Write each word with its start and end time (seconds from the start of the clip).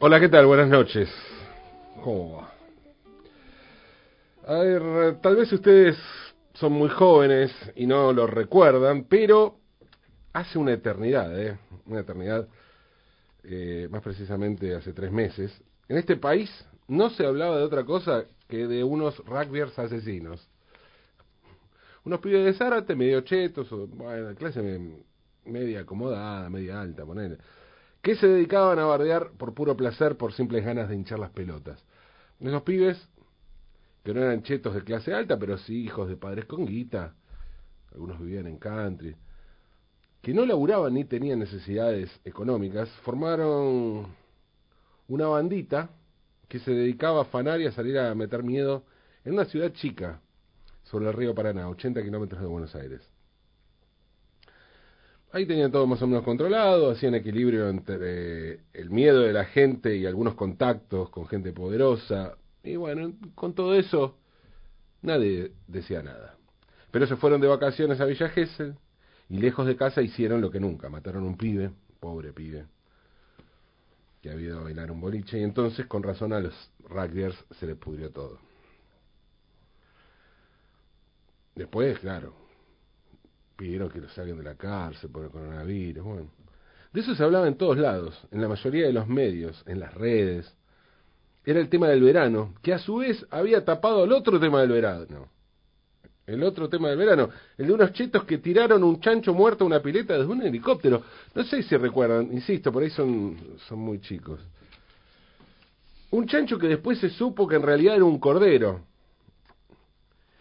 Hola, 0.00 0.20
¿qué 0.20 0.28
tal? 0.28 0.44
Buenas 0.44 0.68
noches. 0.68 1.08
¿Cómo 2.04 2.36
va? 2.36 2.52
A 4.46 4.58
ver, 4.58 5.16
tal 5.22 5.36
vez 5.36 5.50
ustedes 5.50 5.96
son 6.52 6.72
muy 6.72 6.90
jóvenes 6.90 7.50
y 7.74 7.86
no 7.86 8.12
lo 8.12 8.26
recuerdan, 8.26 9.04
pero 9.04 9.56
hace 10.34 10.58
una 10.58 10.74
eternidad, 10.74 11.40
¿eh? 11.40 11.58
Una 11.86 12.00
eternidad, 12.00 12.48
eh, 13.44 13.88
más 13.90 14.02
precisamente 14.02 14.74
hace 14.74 14.92
tres 14.92 15.10
meses, 15.10 15.58
en 15.88 15.96
este 15.96 16.16
país 16.16 16.50
no 16.86 17.08
se 17.08 17.24
hablaba 17.24 17.56
de 17.56 17.62
otra 17.64 17.84
cosa 17.84 18.24
que 18.46 18.66
de 18.66 18.84
unos 18.84 19.16
rugbyers 19.24 19.78
asesinos. 19.78 20.46
Unos 22.04 22.20
pibes 22.20 22.44
de 22.44 22.52
Zárate, 22.52 22.94
medio 22.94 23.22
chetos, 23.22 23.72
o, 23.72 23.86
bueno, 23.86 24.34
clase 24.34 24.60
media 25.46 25.80
acomodada, 25.80 26.48
media 26.50 26.80
alta, 26.80 27.04
ponele 27.04 27.38
que 28.06 28.14
se 28.14 28.28
dedicaban 28.28 28.78
a 28.78 28.84
bardear 28.84 29.32
por 29.32 29.52
puro 29.52 29.76
placer, 29.76 30.16
por 30.16 30.32
simples 30.32 30.64
ganas 30.64 30.88
de 30.88 30.94
hinchar 30.94 31.18
las 31.18 31.30
pelotas. 31.30 31.84
Esos 32.38 32.62
pibes, 32.62 32.96
que 34.04 34.14
no 34.14 34.22
eran 34.22 34.44
chetos 34.44 34.76
de 34.76 34.84
clase 34.84 35.12
alta, 35.12 35.36
pero 35.40 35.58
sí 35.58 35.82
hijos 35.82 36.08
de 36.08 36.16
padres 36.16 36.44
con 36.44 36.66
guita, 36.66 37.16
algunos 37.90 38.20
vivían 38.20 38.46
en 38.46 38.58
country, 38.58 39.16
que 40.22 40.32
no 40.32 40.46
laburaban 40.46 40.94
ni 40.94 41.04
tenían 41.04 41.40
necesidades 41.40 42.08
económicas, 42.24 42.88
formaron 43.02 44.06
una 45.08 45.26
bandita 45.26 45.90
que 46.48 46.60
se 46.60 46.70
dedicaba 46.70 47.18
a 47.18 47.22
afanar 47.22 47.60
y 47.60 47.66
a 47.66 47.72
salir 47.72 47.98
a 47.98 48.14
meter 48.14 48.44
miedo 48.44 48.84
en 49.24 49.32
una 49.32 49.46
ciudad 49.46 49.72
chica 49.72 50.20
sobre 50.84 51.08
el 51.08 51.12
río 51.12 51.34
Paraná, 51.34 51.68
80 51.68 52.04
kilómetros 52.04 52.40
de 52.40 52.46
Buenos 52.46 52.72
Aires. 52.76 53.15
Ahí 55.32 55.44
tenían 55.44 55.72
todo 55.72 55.86
más 55.86 56.00
o 56.02 56.06
menos 56.06 56.24
controlado, 56.24 56.90
hacían 56.90 57.14
equilibrio 57.14 57.68
entre 57.68 58.60
el 58.72 58.90
miedo 58.90 59.20
de 59.20 59.32
la 59.32 59.44
gente 59.44 59.96
y 59.96 60.06
algunos 60.06 60.34
contactos 60.34 61.10
con 61.10 61.26
gente 61.26 61.52
poderosa. 61.52 62.38
Y 62.62 62.76
bueno, 62.76 63.12
con 63.34 63.54
todo 63.54 63.74
eso, 63.74 64.16
nadie 65.02 65.52
decía 65.66 66.02
nada. 66.02 66.36
Pero 66.90 67.06
se 67.06 67.16
fueron 67.16 67.40
de 67.40 67.48
vacaciones 67.48 68.00
a 68.00 68.06
Villa 68.06 68.32
y 69.28 69.38
lejos 69.38 69.66
de 69.66 69.76
casa 69.76 70.02
hicieron 70.02 70.40
lo 70.40 70.50
que 70.50 70.60
nunca, 70.60 70.88
mataron 70.88 71.24
a 71.24 71.26
un 71.26 71.36
pibe, 71.36 71.70
pobre 72.00 72.32
pibe, 72.32 72.66
que 74.22 74.30
había 74.30 74.46
ido 74.46 74.60
a 74.60 74.64
bailar 74.64 74.90
un 74.90 75.00
boliche, 75.00 75.38
y 75.38 75.42
entonces 75.42 75.86
con 75.86 76.02
razón 76.02 76.32
a 76.32 76.40
los 76.40 76.54
rugbyers 76.88 77.36
se 77.58 77.66
les 77.66 77.76
pudrió 77.76 78.10
todo. 78.10 78.38
Después, 81.56 81.98
claro, 81.98 82.34
pidieron 83.56 83.88
que 83.88 84.00
lo 84.00 84.08
saquen 84.10 84.36
de 84.36 84.44
la 84.44 84.54
cárcel 84.54 85.10
por 85.10 85.24
el 85.24 85.30
coronavirus, 85.30 86.04
bueno. 86.04 86.30
De 86.92 87.00
eso 87.00 87.14
se 87.14 87.22
hablaba 87.22 87.48
en 87.48 87.56
todos 87.56 87.76
lados, 87.76 88.18
en 88.30 88.40
la 88.40 88.48
mayoría 88.48 88.86
de 88.86 88.92
los 88.92 89.06
medios, 89.08 89.62
en 89.66 89.80
las 89.80 89.92
redes. 89.94 90.54
Era 91.44 91.60
el 91.60 91.68
tema 91.68 91.88
del 91.88 92.02
verano, 92.02 92.54
que 92.62 92.72
a 92.72 92.78
su 92.78 92.96
vez 92.96 93.24
había 93.30 93.64
tapado 93.64 94.04
el 94.04 94.12
otro 94.12 94.40
tema 94.40 94.60
del 94.60 94.70
verano. 94.70 95.28
El 96.26 96.42
otro 96.42 96.68
tema 96.68 96.88
del 96.88 96.98
verano, 96.98 97.30
el 97.56 97.68
de 97.68 97.72
unos 97.72 97.92
chetos 97.92 98.24
que 98.24 98.38
tiraron 98.38 98.82
un 98.82 99.00
chancho 99.00 99.32
muerto 99.32 99.62
a 99.62 99.66
una 99.68 99.80
pileta 99.80 100.18
desde 100.18 100.26
un 100.26 100.42
helicóptero. 100.42 101.02
No 101.34 101.44
sé 101.44 101.62
si 101.62 101.76
recuerdan, 101.76 102.32
insisto, 102.32 102.72
por 102.72 102.82
ahí 102.82 102.90
son, 102.90 103.36
son 103.68 103.78
muy 103.78 104.00
chicos. 104.00 104.40
Un 106.10 106.26
chancho 106.26 106.58
que 106.58 106.66
después 106.66 106.98
se 106.98 107.10
supo 107.10 107.46
que 107.46 107.56
en 107.56 107.62
realidad 107.62 107.94
era 107.94 108.04
un 108.04 108.18
cordero 108.18 108.80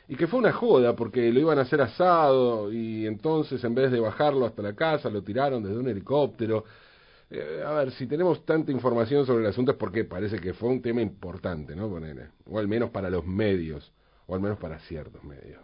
y 0.07 0.15
que 0.15 0.27
fue 0.27 0.39
una 0.39 0.51
joda 0.51 0.95
porque 0.95 1.31
lo 1.31 1.39
iban 1.39 1.57
a 1.57 1.63
hacer 1.63 1.81
asado 1.81 2.71
y 2.71 3.07
entonces 3.07 3.63
en 3.63 3.73
vez 3.73 3.91
de 3.91 3.99
bajarlo 3.99 4.45
hasta 4.45 4.61
la 4.61 4.73
casa 4.73 5.09
lo 5.09 5.23
tiraron 5.23 5.63
desde 5.63 5.77
un 5.77 5.87
helicóptero. 5.87 6.65
Eh, 7.29 7.63
a 7.65 7.71
ver, 7.71 7.91
si 7.91 8.05
tenemos 8.05 8.45
tanta 8.45 8.71
información 8.71 9.25
sobre 9.25 9.43
el 9.43 9.49
asunto 9.49 9.71
es 9.71 9.77
porque 9.77 10.03
parece 10.03 10.39
que 10.39 10.53
fue 10.53 10.69
un 10.69 10.81
tema 10.81 11.01
importante, 11.01 11.75
¿no? 11.75 11.87
o 11.87 12.59
al 12.59 12.67
menos 12.67 12.91
para 12.91 13.09
los 13.09 13.25
medios, 13.25 13.91
o 14.27 14.35
al 14.35 14.41
menos 14.41 14.59
para 14.59 14.79
ciertos 14.79 15.23
medios. 15.23 15.61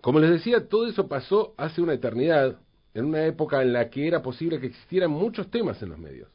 Como 0.00 0.20
les 0.20 0.30
decía, 0.30 0.68
todo 0.68 0.86
eso 0.86 1.08
pasó 1.08 1.54
hace 1.58 1.82
una 1.82 1.92
eternidad, 1.92 2.58
en 2.94 3.04
una 3.04 3.26
época 3.26 3.60
en 3.60 3.74
la 3.74 3.90
que 3.90 4.06
era 4.06 4.22
posible 4.22 4.58
que 4.58 4.68
existieran 4.68 5.10
muchos 5.10 5.50
temas 5.50 5.82
en 5.82 5.90
los 5.90 5.98
medios. 5.98 6.30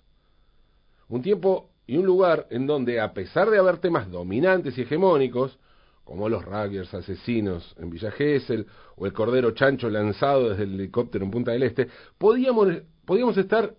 Un 1.10 1.24
tiempo 1.24 1.72
y 1.88 1.98
un 1.98 2.06
lugar 2.06 2.48
en 2.52 2.68
donde, 2.68 3.00
a 3.00 3.14
pesar 3.14 3.50
de 3.50 3.58
haber 3.58 3.80
temas 3.80 4.12
dominantes 4.12 4.78
y 4.78 4.82
hegemónicos, 4.82 5.58
como 6.04 6.30
los 6.30 6.44
rugbyers 6.44 6.94
asesinos 6.94 7.76
en 7.78 7.90
Villa 7.90 8.12
Gesell 8.12 8.66
o 8.96 9.06
el 9.06 9.14
cordero 9.14 9.52
chancho 9.52 9.90
lanzado 9.90 10.50
desde 10.50 10.64
el 10.64 10.74
helicóptero 10.74 11.26
en 11.26 11.32
Punta 11.32 11.52
del 11.52 11.64
Este, 11.64 11.88
podíamos, 12.18 12.68
podíamos 13.06 13.38
estar 13.38 13.76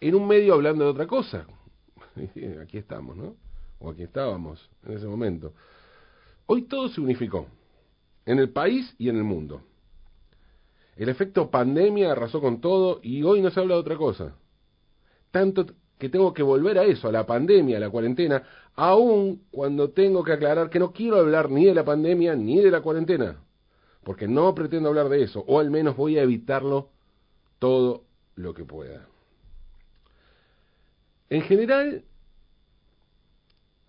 en 0.00 0.14
un 0.14 0.26
medio 0.26 0.54
hablando 0.54 0.84
de 0.84 0.90
otra 0.90 1.06
cosa. 1.06 1.46
Aquí 2.62 2.78
estamos, 2.78 3.16
¿no? 3.16 3.36
O 3.78 3.90
aquí 3.90 4.02
estábamos 4.02 4.70
en 4.84 4.92
ese 4.92 5.06
momento. 5.06 5.54
Hoy 6.46 6.62
todo 6.62 6.88
se 6.88 7.00
unificó, 7.00 7.46
en 8.26 8.38
el 8.38 8.50
país 8.50 8.94
y 8.98 9.08
en 9.08 9.16
el 9.16 9.24
mundo. 9.24 9.62
El 10.96 11.08
efecto 11.08 11.50
pandemia 11.50 12.12
arrasó 12.12 12.40
con 12.40 12.60
todo 12.60 13.00
y 13.02 13.22
hoy 13.22 13.40
no 13.40 13.50
se 13.50 13.58
habla 13.58 13.74
de 13.74 13.80
otra 13.80 13.96
cosa. 13.96 14.34
Tanto 15.30 15.66
que 15.98 16.08
tengo 16.08 16.34
que 16.34 16.42
volver 16.42 16.78
a 16.78 16.84
eso, 16.84 17.08
a 17.08 17.12
la 17.12 17.24
pandemia, 17.24 17.76
a 17.76 17.80
la 17.80 17.90
cuarentena, 17.90 18.42
aun 18.74 19.42
cuando 19.50 19.90
tengo 19.90 20.24
que 20.24 20.32
aclarar 20.32 20.70
que 20.70 20.78
no 20.78 20.92
quiero 20.92 21.16
hablar 21.16 21.50
ni 21.50 21.66
de 21.66 21.74
la 21.74 21.84
pandemia 21.84 22.34
ni 22.34 22.60
de 22.60 22.70
la 22.70 22.80
cuarentena, 22.80 23.36
porque 24.04 24.26
no 24.26 24.54
pretendo 24.54 24.88
hablar 24.88 25.08
de 25.08 25.22
eso, 25.22 25.44
o 25.46 25.60
al 25.60 25.70
menos 25.70 25.96
voy 25.96 26.18
a 26.18 26.22
evitarlo 26.22 26.88
todo 27.58 28.04
lo 28.36 28.54
que 28.54 28.64
pueda. 28.64 29.06
En 31.28 31.42
general, 31.42 32.04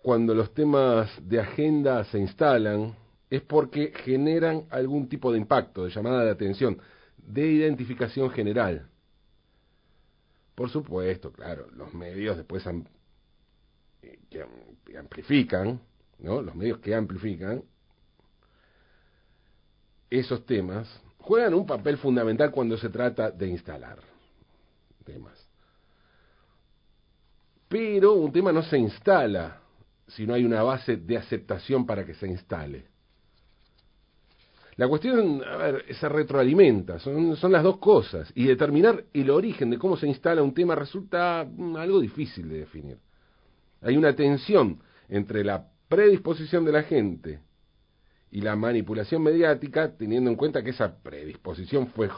cuando 0.02 0.34
los 0.34 0.52
temas 0.52 1.10
de 1.26 1.40
agenda 1.40 2.04
se 2.04 2.18
instalan, 2.18 2.94
es 3.30 3.40
porque 3.40 3.92
generan 4.04 4.66
algún 4.70 5.08
tipo 5.08 5.32
de 5.32 5.38
impacto, 5.38 5.84
de 5.84 5.90
llamada 5.90 6.24
de 6.24 6.30
atención, 6.30 6.78
de 7.16 7.46
identificación 7.46 8.30
general. 8.30 8.88
Por 10.54 10.68
supuesto, 10.68 11.32
claro, 11.32 11.66
los 11.74 11.94
medios 11.94 12.36
después 12.36 12.62
eh, 14.02 14.18
que 14.30 14.98
amplifican, 14.98 15.80
¿no? 16.18 16.42
Los 16.42 16.54
medios 16.54 16.78
que 16.78 16.94
amplifican 16.94 17.62
esos 20.10 20.44
temas 20.44 20.88
juegan 21.18 21.54
un 21.54 21.66
papel 21.66 21.96
fundamental 21.96 22.50
cuando 22.50 22.76
se 22.76 22.90
trata 22.90 23.30
de 23.30 23.48
instalar 23.48 23.98
temas. 25.04 25.48
Pero 27.68 28.14
un 28.14 28.32
tema 28.32 28.52
no 28.52 28.62
se 28.62 28.78
instala 28.78 29.60
si 30.06 30.26
no 30.26 30.34
hay 30.34 30.44
una 30.44 30.62
base 30.62 30.96
de 30.96 31.16
aceptación 31.16 31.86
para 31.86 32.04
que 32.04 32.14
se 32.14 32.26
instale. 32.26 32.86
La 34.76 34.88
cuestión, 34.88 35.42
a 35.44 35.56
ver, 35.56 35.94
se 35.94 36.08
retroalimenta, 36.08 36.98
son, 36.98 37.36
son 37.36 37.52
las 37.52 37.62
dos 37.62 37.78
cosas, 37.78 38.32
y 38.34 38.46
determinar 38.46 39.04
el 39.12 39.30
origen 39.30 39.70
de 39.70 39.78
cómo 39.78 39.96
se 39.96 40.06
instala 40.06 40.42
un 40.42 40.54
tema 40.54 40.74
resulta 40.74 41.46
mm, 41.46 41.76
algo 41.76 42.00
difícil 42.00 42.48
de 42.48 42.58
definir. 42.58 42.98
Hay 43.82 43.96
una 43.96 44.14
tensión 44.14 44.80
entre 45.08 45.44
la 45.44 45.68
predisposición 45.88 46.64
de 46.64 46.72
la 46.72 46.82
gente 46.82 47.40
y 48.30 48.40
la 48.40 48.56
manipulación 48.56 49.22
mediática, 49.22 49.96
teniendo 49.96 50.30
en 50.30 50.36
cuenta 50.36 50.62
que 50.62 50.70
esa 50.70 51.02
predisposición 51.02 51.88
fue 51.88 52.08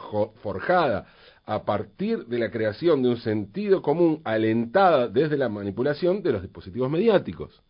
forjada 0.41 1.07
a 1.45 1.65
partir 1.65 2.25
de 2.27 2.39
la 2.39 2.49
creación 2.49 3.03
de 3.03 3.09
un 3.09 3.17
sentido 3.17 3.81
común 3.81 4.21
alentada 4.23 5.07
desde 5.09 5.37
la 5.37 5.49
manipulación 5.49 6.23
de 6.23 6.31
los 6.31 6.41
dispositivos 6.41 6.89
mediáticos. 6.89 7.61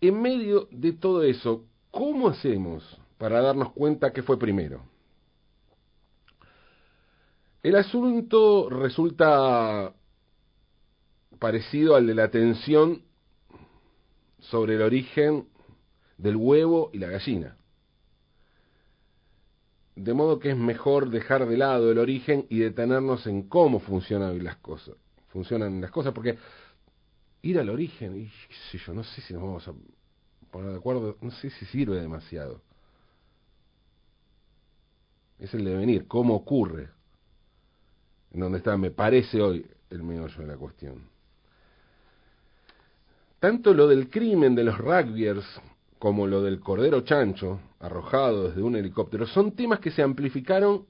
En 0.00 0.20
medio 0.20 0.68
de 0.72 0.92
todo 0.92 1.22
eso, 1.22 1.64
¿Cómo 1.96 2.28
hacemos 2.28 3.00
para 3.16 3.40
darnos 3.40 3.72
cuenta 3.72 4.12
que 4.12 4.22
fue 4.22 4.38
primero? 4.38 4.82
El 7.62 7.74
asunto 7.74 8.68
resulta 8.68 9.94
parecido 11.38 11.96
al 11.96 12.06
de 12.06 12.14
la 12.14 12.30
tensión 12.30 13.02
sobre 14.38 14.74
el 14.74 14.82
origen 14.82 15.48
del 16.18 16.36
huevo 16.36 16.90
y 16.92 16.98
la 16.98 17.08
gallina. 17.08 17.56
De 19.94 20.12
modo 20.12 20.38
que 20.38 20.50
es 20.50 20.56
mejor 20.56 21.10
dejar 21.10 21.46
de 21.46 21.56
lado 21.56 21.90
el 21.90 21.98
origen 21.98 22.46
y 22.50 22.58
detenernos 22.58 23.26
en 23.26 23.48
cómo 23.48 23.80
funcionan 23.80 24.42
las 24.44 24.56
cosas. 24.56 24.94
Funcionan 25.28 25.80
las 25.80 25.90
cosas, 25.90 26.12
porque 26.12 26.38
ir 27.42 27.58
al 27.58 27.70
origen, 27.70 28.16
y 28.16 28.78
yo 28.78 28.94
no 28.94 29.04
sé 29.04 29.20
si 29.22 29.32
nos 29.32 29.42
vamos 29.42 29.68
a 29.68 29.72
de 30.64 30.76
acuerdo, 30.76 31.16
no 31.20 31.30
sé 31.30 31.50
si 31.50 31.66
sirve 31.66 32.00
demasiado. 32.00 32.62
Es 35.38 35.52
el 35.54 35.64
devenir, 35.64 36.06
cómo 36.06 36.34
ocurre, 36.34 36.88
en 38.32 38.40
donde 38.40 38.58
está, 38.58 38.76
me 38.76 38.90
parece 38.90 39.40
hoy, 39.40 39.66
el 39.90 40.02
meollo 40.02 40.38
de 40.38 40.46
la 40.46 40.56
cuestión. 40.56 41.15
Tanto 43.46 43.74
lo 43.74 43.86
del 43.86 44.10
crimen 44.10 44.56
de 44.56 44.64
los 44.64 44.76
rugbyers 44.76 45.46
como 46.00 46.26
lo 46.26 46.42
del 46.42 46.58
cordero 46.58 47.02
chancho 47.02 47.60
arrojado 47.78 48.48
desde 48.48 48.60
un 48.60 48.74
helicóptero 48.74 49.24
son 49.24 49.52
temas 49.52 49.78
que 49.78 49.92
se 49.92 50.02
amplificaron 50.02 50.84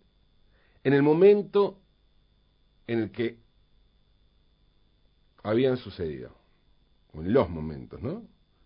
en 0.83 0.95
el 0.95 1.03
momento 1.03 1.79
en 2.87 3.01
el 3.01 3.11
que 3.11 3.37
habían 5.43 5.77
sucedido, 5.77 6.31
o 7.13 7.21
en 7.21 7.35
los 7.35 7.51
momentos, 7.51 8.01
¿no? 8.01 8.23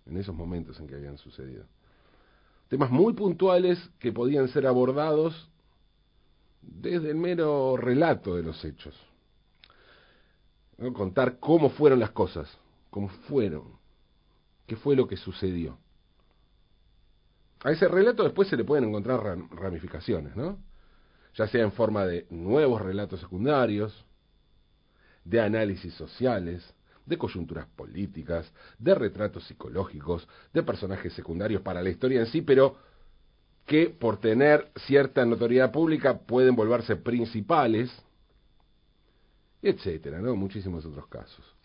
En 0.06 0.16
esos 0.19 0.36
momentos 0.36 0.78
en 0.78 0.86
que 0.86 0.94
habían 0.94 1.19
sucedido. 1.19 1.64
Temas 2.69 2.93
muy 2.93 3.12
puntuales 3.14 3.76
que 3.98 4.12
podían 4.12 4.46
ser 4.50 4.69
abordados 4.69 5.50
desde 6.62 7.10
el 7.10 7.16
mero 7.16 7.76
relato 7.76 8.36
de 8.36 8.44
los 8.44 8.64
hechos. 8.64 8.94
Contar 10.94 11.40
cómo 11.40 11.70
fueron 11.70 11.98
las 11.98 12.12
cosas, 12.12 12.48
cómo 12.88 13.08
fueron, 13.08 13.80
qué 14.70 14.76
fue 14.76 14.94
lo 14.94 15.08
que 15.08 15.17
sucedió. 15.17 15.76
A 17.64 17.72
ese 17.72 17.88
relato 17.88 18.22
después 18.22 18.46
se 18.46 18.56
le 18.56 18.62
pueden 18.62 18.84
encontrar 18.84 19.20
ramificaciones, 19.50 20.37
¿no? 20.37 20.58
Ya 21.34 21.49
sea 21.49 21.64
en 21.64 21.72
forma 21.72 22.06
de 22.06 22.28
nuevos 22.31 22.81
relatos 22.81 23.19
secundarios, 23.19 24.05
de 25.25 25.40
análisis 25.40 25.93
sociales, 25.94 26.62
de 27.05 27.19
coyunturas 27.19 27.67
políticas, 27.75 28.49
de 28.78 28.94
retratos 28.94 29.43
psicológicos, 29.43 30.28
de 30.55 30.62
personajes 30.62 31.14
secundarios 31.14 31.62
para 31.62 31.82
la 31.82 31.90
historia 31.90 32.20
en 32.20 32.26
sí, 32.26 32.40
pero 32.40 32.76
que 33.67 33.88
por 33.88 34.20
tener 34.20 34.70
cierta 34.87 35.26
notoriedad 35.26 35.72
pública 35.72 36.17
pueden 36.17 36.55
volverse 36.55 36.94
principales, 36.94 37.90
etcétera, 39.62 40.20
¿no? 40.20 40.37
Muchísimos 40.37 40.87
otros 40.87 41.08
casos. 41.08 41.59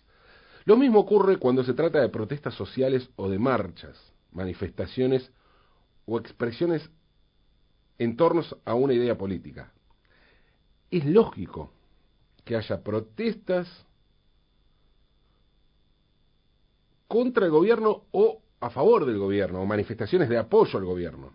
Lo 0.65 0.77
mismo 0.77 0.99
ocurre 0.99 1.37
cuando 1.37 1.63
se 1.63 1.73
trata 1.73 2.01
de 2.01 2.09
protestas 2.09 2.55
sociales 2.55 3.09
o 3.15 3.29
de 3.29 3.37
marchas, 3.39 3.97
manifestaciones 4.31 5.31
o 6.05 6.17
expresiones 6.19 6.89
en 7.97 8.17
torno 8.17 8.43
a 8.65 8.73
una 8.73 8.93
idea 8.93 9.17
política. 9.17 9.71
Es 10.89 11.05
lógico 11.05 11.71
que 12.43 12.55
haya 12.55 12.81
protestas 12.83 13.85
contra 17.07 17.45
el 17.45 17.51
gobierno 17.51 18.03
o 18.11 18.41
a 18.59 18.69
favor 18.71 19.05
del 19.05 19.19
gobierno, 19.19 19.61
o 19.61 19.65
manifestaciones 19.65 20.29
de 20.29 20.37
apoyo 20.37 20.79
al 20.79 20.85
gobierno. 20.85 21.33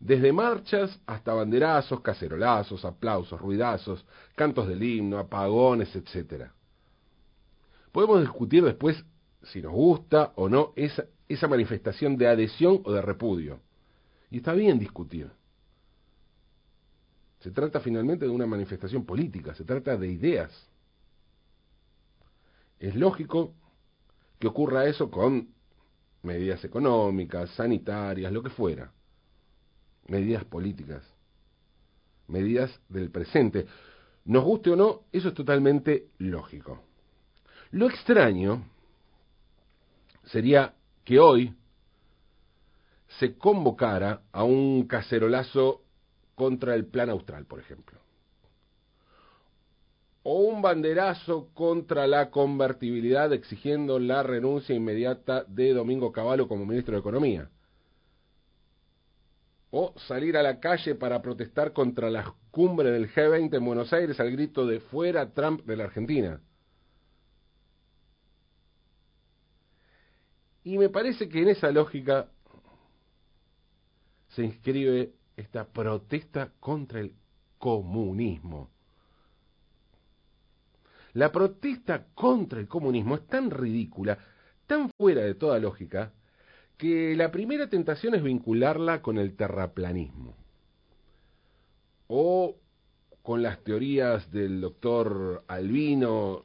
Desde 0.00 0.32
marchas 0.32 0.98
hasta 1.06 1.34
banderazos, 1.34 2.00
cacerolazos, 2.00 2.84
aplausos, 2.84 3.40
ruidazos, 3.40 4.04
cantos 4.34 4.66
del 4.66 4.82
himno, 4.82 5.18
apagones, 5.18 5.94
etc. 5.94 6.50
Podemos 7.92 8.20
discutir 8.20 8.64
después 8.64 9.04
si 9.42 9.60
nos 9.60 9.72
gusta 9.72 10.32
o 10.36 10.48
no 10.48 10.72
esa, 10.76 11.04
esa 11.28 11.46
manifestación 11.46 12.16
de 12.16 12.28
adhesión 12.28 12.80
o 12.84 12.92
de 12.92 13.02
repudio. 13.02 13.60
Y 14.30 14.38
está 14.38 14.54
bien 14.54 14.78
discutir. 14.78 15.30
Se 17.40 17.50
trata 17.50 17.80
finalmente 17.80 18.24
de 18.24 18.30
una 18.30 18.46
manifestación 18.46 19.04
política, 19.04 19.54
se 19.54 19.64
trata 19.64 19.96
de 19.96 20.08
ideas. 20.08 20.50
Es 22.78 22.94
lógico 22.94 23.54
que 24.38 24.46
ocurra 24.46 24.86
eso 24.86 25.10
con 25.10 25.48
medidas 26.22 26.64
económicas, 26.64 27.50
sanitarias, 27.50 28.32
lo 28.32 28.42
que 28.42 28.50
fuera. 28.50 28.92
Medidas 30.06 30.44
políticas. 30.44 31.04
Medidas 32.28 32.80
del 32.88 33.10
presente. 33.10 33.66
Nos 34.24 34.44
guste 34.44 34.70
o 34.70 34.76
no, 34.76 35.02
eso 35.12 35.28
es 35.28 35.34
totalmente 35.34 36.08
lógico. 36.18 36.80
Lo 37.72 37.88
extraño 37.88 38.64
sería 40.24 40.74
que 41.04 41.18
hoy 41.18 41.54
se 43.18 43.36
convocara 43.38 44.22
a 44.30 44.44
un 44.44 44.86
cacerolazo 44.86 45.82
contra 46.34 46.74
el 46.74 46.86
plan 46.86 47.08
austral, 47.08 47.46
por 47.46 47.60
ejemplo. 47.60 47.98
O 50.22 50.40
un 50.40 50.60
banderazo 50.60 51.48
contra 51.54 52.06
la 52.06 52.30
convertibilidad 52.30 53.32
exigiendo 53.32 53.98
la 53.98 54.22
renuncia 54.22 54.74
inmediata 54.74 55.44
de 55.44 55.72
Domingo 55.72 56.12
Cavallo 56.12 56.48
como 56.48 56.66
ministro 56.66 56.92
de 56.92 57.00
Economía. 57.00 57.48
O 59.70 59.94
salir 60.06 60.36
a 60.36 60.42
la 60.42 60.60
calle 60.60 60.94
para 60.94 61.22
protestar 61.22 61.72
contra 61.72 62.10
la 62.10 62.34
cumbre 62.50 62.90
del 62.90 63.10
G20 63.10 63.56
en 63.56 63.64
Buenos 63.64 63.92
Aires 63.94 64.20
al 64.20 64.30
grito 64.30 64.66
de 64.66 64.80
fuera 64.80 65.30
Trump 65.30 65.64
de 65.64 65.76
la 65.76 65.84
Argentina. 65.84 66.40
Y 70.64 70.78
me 70.78 70.88
parece 70.88 71.28
que 71.28 71.42
en 71.42 71.48
esa 71.48 71.70
lógica 71.70 72.28
se 74.28 74.44
inscribe 74.44 75.12
esta 75.36 75.66
protesta 75.66 76.52
contra 76.60 77.00
el 77.00 77.14
comunismo. 77.58 78.70
La 81.14 81.30
protesta 81.30 82.06
contra 82.14 82.58
el 82.58 82.68
comunismo 82.68 83.16
es 83.16 83.26
tan 83.26 83.50
ridícula, 83.50 84.18
tan 84.66 84.90
fuera 84.96 85.22
de 85.22 85.34
toda 85.34 85.58
lógica, 85.58 86.12
que 86.78 87.14
la 87.14 87.30
primera 87.30 87.68
tentación 87.68 88.14
es 88.14 88.22
vincularla 88.22 89.02
con 89.02 89.18
el 89.18 89.36
terraplanismo 89.36 90.34
o 92.08 92.56
con 93.22 93.42
las 93.42 93.62
teorías 93.62 94.30
del 94.30 94.60
doctor 94.60 95.44
Albino 95.46 96.44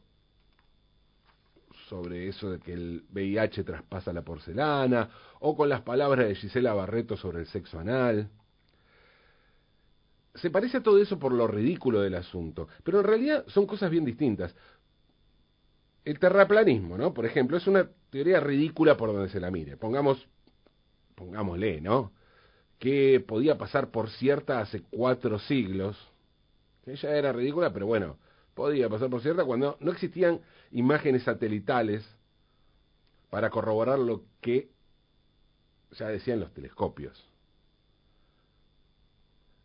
sobre 1.89 2.27
eso 2.27 2.51
de 2.51 2.59
que 2.59 2.73
el 2.73 3.05
VIH 3.11 3.63
traspasa 3.63 4.13
la 4.13 4.21
porcelana, 4.21 5.09
o 5.39 5.55
con 5.55 5.69
las 5.69 5.81
palabras 5.81 6.27
de 6.27 6.35
Gisela 6.35 6.73
Barreto 6.73 7.15
sobre 7.17 7.39
el 7.39 7.47
sexo 7.47 7.79
anal. 7.79 8.29
Se 10.35 10.49
parece 10.49 10.77
a 10.77 10.83
todo 10.83 11.01
eso 11.01 11.17
por 11.17 11.31
lo 11.31 11.47
ridículo 11.47 12.01
del 12.01 12.15
asunto, 12.15 12.67
pero 12.83 12.99
en 12.99 13.05
realidad 13.05 13.45
son 13.47 13.65
cosas 13.65 13.89
bien 13.89 14.05
distintas. 14.05 14.55
El 16.05 16.19
terraplanismo, 16.19 16.97
¿no? 16.97 17.13
Por 17.13 17.25
ejemplo, 17.25 17.57
es 17.57 17.67
una 17.67 17.89
teoría 18.09 18.39
ridícula 18.39 18.95
por 18.95 19.11
donde 19.11 19.29
se 19.29 19.39
la 19.39 19.51
mire. 19.51 19.77
Pongamos, 19.77 20.27
pongámosle, 21.15 21.81
¿no? 21.81 22.13
Que 22.79 23.23
podía 23.25 23.57
pasar 23.57 23.89
por 23.91 24.09
cierta 24.09 24.59
hace 24.59 24.83
cuatro 24.83 25.39
siglos, 25.39 25.97
que 26.85 26.95
ya 26.95 27.09
era 27.09 27.33
ridícula, 27.33 27.73
pero 27.73 27.87
bueno, 27.87 28.17
podía 28.57 28.89
pasar 28.89 29.11
por 29.11 29.21
cierta 29.21 29.45
cuando 29.45 29.77
no 29.81 29.91
existían 29.91 30.41
imágenes 30.71 31.21
satelitales 31.21 32.03
para 33.29 33.51
corroborar 33.51 33.99
lo 33.99 34.23
que 34.41 34.71
ya 35.91 36.07
decían 36.07 36.39
los 36.39 36.51
telescopios. 36.55 37.23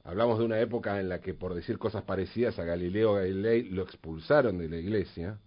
Hablamos 0.04 0.38
de 0.38 0.44
una 0.44 0.60
época 0.60 1.00
en 1.00 1.08
la 1.08 1.22
que, 1.22 1.32
por 1.32 1.54
decir 1.54 1.78
cosas 1.78 2.02
parecidas 2.02 2.58
a 2.58 2.64
Galileo 2.64 3.14
Galilei, 3.14 3.62
lo 3.70 3.82
expulsaron 3.82 4.58
de 4.58 4.68
la 4.68 4.76
iglesia 4.76 5.38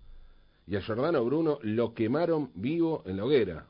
y 0.65 0.75
a 0.75 0.81
Giordano 0.81 1.23
Bruno 1.23 1.59
lo 1.61 1.93
quemaron 1.93 2.49
vivo 2.55 3.03
en 3.05 3.17
la 3.17 3.25
hoguera. 3.25 3.67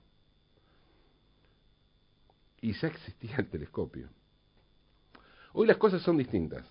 Y 2.62 2.72
ya 2.72 2.88
existía 2.88 3.36
el 3.40 3.50
telescopio. 3.50 4.08
Hoy 5.52 5.68
las 5.68 5.78
cosas 5.78 6.02
son 6.02 6.18
distintas 6.18 6.66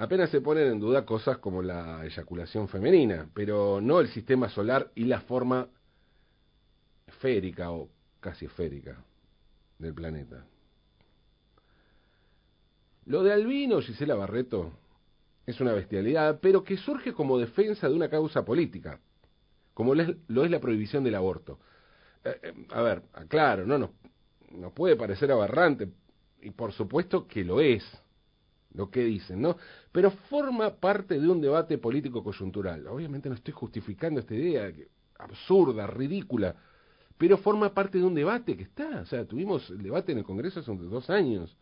apenas 0.00 0.30
se 0.30 0.40
ponen 0.40 0.66
en 0.72 0.80
duda 0.80 1.04
cosas 1.04 1.38
como 1.38 1.60
la 1.60 2.02
eyaculación 2.06 2.68
femenina, 2.68 3.28
pero 3.34 3.82
no 3.82 4.00
el 4.00 4.08
sistema 4.08 4.48
solar 4.48 4.90
y 4.94 5.04
la 5.04 5.20
forma 5.20 5.68
esférica 7.06 7.70
o 7.70 7.90
casi 8.18 8.46
esférica 8.46 9.04
del 9.78 9.92
planeta. 9.92 10.46
Lo 13.04 13.22
de 13.22 13.34
Albino, 13.34 13.82
Gisela 13.82 14.14
Barreto, 14.14 14.72
es 15.44 15.60
una 15.60 15.74
bestialidad, 15.74 16.40
pero 16.40 16.64
que 16.64 16.78
surge 16.78 17.12
como 17.12 17.38
defensa 17.38 17.86
de 17.86 17.94
una 17.94 18.08
causa 18.08 18.42
política, 18.42 19.00
como 19.74 19.94
lo 19.94 20.44
es 20.44 20.50
la 20.50 20.60
prohibición 20.60 21.04
del 21.04 21.16
aborto. 21.16 21.58
Eh, 22.24 22.40
eh, 22.42 22.54
a 22.70 22.80
ver, 22.80 23.02
aclaro, 23.12 23.66
no 23.66 23.76
nos, 23.76 23.90
nos 24.50 24.72
puede 24.72 24.96
parecer 24.96 25.30
aberrante, 25.30 25.90
y 26.40 26.52
por 26.52 26.72
supuesto 26.72 27.26
que 27.26 27.44
lo 27.44 27.60
es, 27.60 27.84
lo 28.74 28.90
que 28.90 29.04
dicen, 29.04 29.42
¿no? 29.42 29.56
Pero 29.92 30.10
forma 30.10 30.76
parte 30.76 31.18
de 31.18 31.28
un 31.28 31.40
debate 31.40 31.78
político 31.78 32.22
coyuntural. 32.22 32.86
Obviamente 32.86 33.28
no 33.28 33.34
estoy 33.34 33.52
justificando 33.52 34.20
esta 34.20 34.34
idea 34.34 34.72
absurda, 35.18 35.86
ridícula, 35.86 36.56
pero 37.18 37.36
forma 37.36 37.74
parte 37.74 37.98
de 37.98 38.04
un 38.04 38.14
debate 38.14 38.56
que 38.56 38.62
está. 38.62 39.00
O 39.00 39.06
sea, 39.06 39.24
tuvimos 39.26 39.68
el 39.70 39.82
debate 39.82 40.12
en 40.12 40.18
el 40.18 40.24
Congreso 40.24 40.60
hace 40.60 40.74
dos 40.74 41.10
años. 41.10 41.56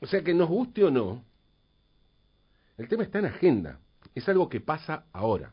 O 0.00 0.06
sea, 0.06 0.22
que 0.22 0.32
nos 0.32 0.48
guste 0.48 0.84
o 0.84 0.90
no, 0.90 1.24
el 2.76 2.88
tema 2.88 3.02
está 3.02 3.18
en 3.18 3.26
agenda. 3.26 3.80
Es 4.14 4.28
algo 4.28 4.48
que 4.48 4.60
pasa 4.60 5.06
ahora. 5.12 5.52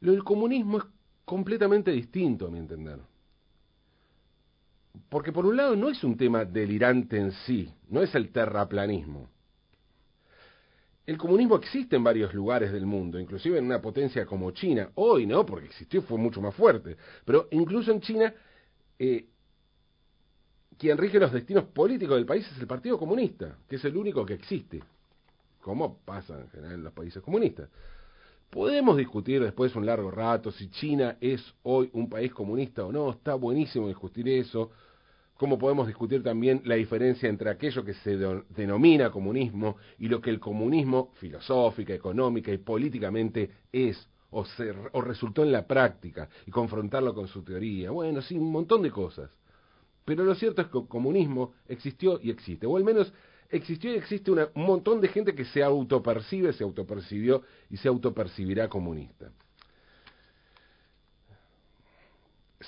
Lo 0.00 0.12
del 0.12 0.22
comunismo 0.22 0.78
es 0.78 0.84
completamente 1.24 1.90
distinto, 1.90 2.46
a 2.46 2.50
mi 2.50 2.58
entender. 2.58 3.00
Porque 5.14 5.30
por 5.30 5.46
un 5.46 5.56
lado 5.56 5.76
no 5.76 5.90
es 5.90 6.02
un 6.02 6.16
tema 6.16 6.44
delirante 6.44 7.16
en 7.16 7.30
sí, 7.30 7.72
no 7.88 8.02
es 8.02 8.12
el 8.16 8.32
terraplanismo. 8.32 9.30
El 11.06 11.16
comunismo 11.16 11.54
existe 11.54 11.94
en 11.94 12.02
varios 12.02 12.34
lugares 12.34 12.72
del 12.72 12.84
mundo, 12.84 13.20
inclusive 13.20 13.58
en 13.58 13.66
una 13.66 13.80
potencia 13.80 14.26
como 14.26 14.50
China. 14.50 14.90
Hoy 14.96 15.24
no, 15.24 15.46
porque 15.46 15.66
existió 15.66 16.02
fue 16.02 16.18
mucho 16.18 16.40
más 16.40 16.52
fuerte. 16.56 16.96
Pero 17.24 17.46
incluso 17.52 17.92
en 17.92 18.00
China, 18.00 18.34
eh, 18.98 19.28
quien 20.76 20.98
rige 20.98 21.20
los 21.20 21.32
destinos 21.32 21.66
políticos 21.66 22.16
del 22.16 22.26
país 22.26 22.50
es 22.50 22.58
el 22.58 22.66
Partido 22.66 22.98
Comunista, 22.98 23.56
que 23.68 23.76
es 23.76 23.84
el 23.84 23.96
único 23.96 24.26
que 24.26 24.34
existe, 24.34 24.82
como 25.60 25.96
pasa 25.98 26.40
en 26.40 26.48
general 26.48 26.74
en 26.74 26.82
los 26.82 26.92
países 26.92 27.22
comunistas. 27.22 27.68
Podemos 28.50 28.96
discutir 28.96 29.40
después 29.40 29.76
un 29.76 29.86
largo 29.86 30.10
rato 30.10 30.50
si 30.50 30.70
China 30.70 31.18
es 31.20 31.54
hoy 31.62 31.88
un 31.92 32.10
país 32.10 32.32
comunista 32.32 32.84
o 32.84 32.90
no, 32.90 33.12
está 33.12 33.36
buenísimo 33.36 33.86
discutir 33.86 34.28
eso, 34.28 34.72
como 35.36 35.58
podemos 35.58 35.86
discutir 35.86 36.22
también 36.22 36.62
la 36.64 36.76
diferencia 36.76 37.28
entre 37.28 37.50
aquello 37.50 37.84
que 37.84 37.94
se 37.94 38.16
denomina 38.16 39.10
comunismo 39.10 39.76
y 39.98 40.08
lo 40.08 40.20
que 40.20 40.30
el 40.30 40.38
comunismo 40.38 41.10
filosófica, 41.14 41.92
económica 41.92 42.52
y 42.52 42.58
políticamente 42.58 43.50
es 43.72 44.08
o, 44.30 44.44
o 44.92 45.00
resultó 45.00 45.42
en 45.42 45.52
la 45.52 45.66
práctica 45.66 46.28
y 46.46 46.50
confrontarlo 46.50 47.14
con 47.14 47.28
su 47.28 47.42
teoría. 47.42 47.90
Bueno, 47.90 48.22
sí, 48.22 48.36
un 48.36 48.50
montón 48.50 48.82
de 48.82 48.90
cosas. 48.90 49.30
Pero 50.04 50.24
lo 50.24 50.34
cierto 50.34 50.62
es 50.62 50.68
que 50.68 50.78
el 50.78 50.86
comunismo 50.86 51.54
existió 51.68 52.20
y 52.22 52.30
existe, 52.30 52.66
o 52.66 52.76
al 52.76 52.84
menos 52.84 53.12
existió 53.50 53.92
y 53.92 53.96
existe 53.96 54.30
un 54.30 54.48
montón 54.54 55.00
de 55.00 55.08
gente 55.08 55.34
que 55.34 55.44
se 55.44 55.62
autopercibe, 55.62 56.52
se 56.52 56.64
autopercibió 56.64 57.42
y 57.70 57.76
se 57.76 57.88
autopercibirá 57.88 58.68
comunista. 58.68 59.32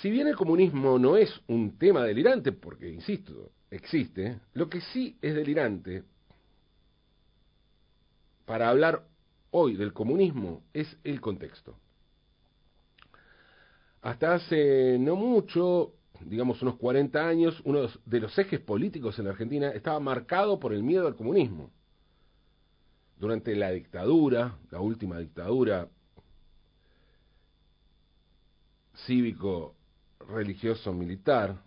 Si 0.01 0.11
bien 0.11 0.27
el 0.27 0.37
comunismo 0.37 0.99
no 0.99 1.17
es 1.17 1.41
un 1.47 1.79
tema 1.79 2.03
delirante, 2.03 2.53
porque, 2.53 2.89
insisto, 2.89 3.53
existe, 3.71 4.41
lo 4.53 4.69
que 4.69 4.81
sí 4.81 5.17
es 5.23 5.35
delirante 5.35 6.05
para 8.45 8.69
hablar 8.69 9.07
hoy 9.51 9.77
del 9.77 9.93
comunismo 9.93 10.63
es 10.73 10.97
el 11.03 11.21
contexto. 11.21 11.77
Hasta 14.03 14.35
hace 14.35 14.99
no 15.01 15.17
mucho, 15.17 15.95
digamos 16.21 16.63
unos 16.63 16.77
40 16.77 17.27
años, 17.27 17.61
uno 17.65 17.89
de 18.05 18.21
los 18.21 18.39
ejes 18.39 18.61
políticos 18.61 19.19
en 19.19 19.25
la 19.25 19.33
Argentina 19.33 19.71
estaba 19.71 19.99
marcado 19.99 20.61
por 20.61 20.73
el 20.73 20.83
miedo 20.83 21.07
al 21.07 21.17
comunismo. 21.17 21.71
Durante 23.19 23.57
la 23.57 23.71
dictadura, 23.71 24.59
la 24.71 24.81
última 24.81 25.19
dictadura 25.19 25.89
cívico 29.07 29.75
religioso 30.29 30.93
militar, 30.93 31.63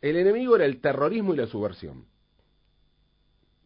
el 0.00 0.16
enemigo 0.16 0.56
era 0.56 0.64
el 0.64 0.80
terrorismo 0.80 1.34
y 1.34 1.36
la 1.36 1.46
subversión 1.46 2.06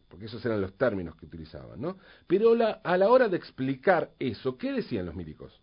porque 0.07 0.25
esos 0.25 0.43
eran 0.45 0.61
los 0.61 0.73
términos 0.77 1.15
que 1.15 1.25
utilizaban, 1.25 1.79
¿no? 1.81 1.97
Pero 2.27 2.55
a 2.83 2.97
la 2.97 3.09
hora 3.09 3.27
de 3.27 3.37
explicar 3.37 4.11
eso, 4.19 4.57
¿qué 4.57 4.71
decían 4.71 5.05
los 5.05 5.15
milicos? 5.15 5.61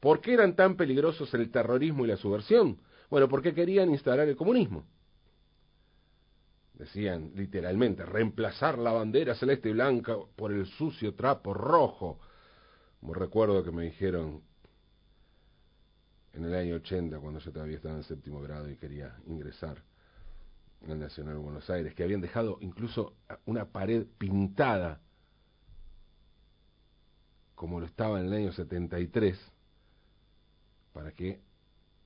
¿Por 0.00 0.20
qué 0.20 0.34
eran 0.34 0.56
tan 0.56 0.76
peligrosos 0.76 1.32
el 1.34 1.50
terrorismo 1.50 2.04
y 2.04 2.08
la 2.08 2.16
subversión? 2.16 2.80
Bueno, 3.10 3.28
porque 3.28 3.54
querían 3.54 3.90
instalar 3.90 4.28
el 4.28 4.36
comunismo. 4.36 4.84
Decían 6.74 7.32
literalmente, 7.36 8.04
reemplazar 8.04 8.78
la 8.78 8.92
bandera 8.92 9.34
celeste 9.34 9.68
y 9.68 9.72
blanca 9.72 10.16
por 10.34 10.50
el 10.50 10.66
sucio 10.66 11.14
trapo 11.14 11.54
rojo. 11.54 12.18
Como 12.98 13.14
recuerdo 13.14 13.62
que 13.62 13.70
me 13.70 13.84
dijeron 13.84 14.42
en 16.34 16.44
el 16.44 16.54
año 16.54 16.76
80, 16.76 17.18
cuando 17.20 17.40
yo 17.40 17.52
todavía 17.52 17.76
estaba 17.76 17.96
en 17.96 18.04
séptimo 18.04 18.40
grado 18.40 18.70
y 18.70 18.76
quería 18.76 19.16
ingresar 19.26 19.82
el 20.86 20.98
Nacional 20.98 21.34
de 21.34 21.40
Buenos 21.40 21.70
Aires, 21.70 21.94
que 21.94 22.02
habían 22.02 22.20
dejado 22.20 22.58
incluso 22.60 23.14
una 23.44 23.66
pared 23.66 24.06
pintada, 24.18 25.00
como 27.54 27.78
lo 27.78 27.86
estaba 27.86 28.20
en 28.20 28.26
el 28.26 28.32
año 28.32 28.52
73, 28.52 29.38
para 30.92 31.12
que 31.12 31.40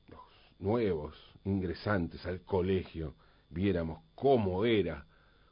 los 0.08 0.20
nuevos 0.58 1.14
ingresantes 1.44 2.26
al 2.26 2.42
colegio 2.42 3.14
viéramos 3.48 4.02
cómo 4.14 4.64
era 4.64 5.06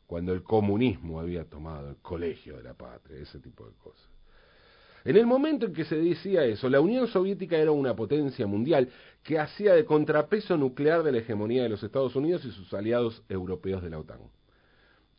cuando 0.06 0.32
el 0.32 0.42
comunismo 0.42 1.20
había 1.20 1.48
tomado 1.48 1.90
el 1.90 1.96
colegio 1.96 2.56
de 2.58 2.64
la 2.64 2.74
patria, 2.74 3.18
ese 3.20 3.38
tipo 3.38 3.66
de 3.66 3.74
cosas. 3.76 4.13
En 5.04 5.16
el 5.16 5.26
momento 5.26 5.66
en 5.66 5.74
que 5.74 5.84
se 5.84 5.96
decía 5.96 6.44
eso, 6.44 6.68
la 6.70 6.80
Unión 6.80 7.06
Soviética 7.08 7.58
era 7.58 7.72
una 7.72 7.94
potencia 7.94 8.46
mundial 8.46 8.88
que 9.22 9.38
hacía 9.38 9.74
de 9.74 9.84
contrapeso 9.84 10.56
nuclear 10.56 11.02
de 11.02 11.12
la 11.12 11.18
hegemonía 11.18 11.62
de 11.62 11.68
los 11.68 11.82
Estados 11.82 12.16
Unidos 12.16 12.44
y 12.46 12.50
sus 12.50 12.72
aliados 12.72 13.22
europeos 13.28 13.82
de 13.82 13.90
la 13.90 13.98
OTAN. 13.98 14.20